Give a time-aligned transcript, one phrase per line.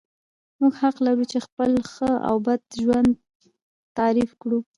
[0.59, 3.09] موږ حق لرو چې خپل ښه او بد ژوند
[3.97, 4.59] تعریف کړو.